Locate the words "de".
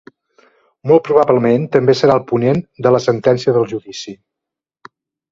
2.85-2.93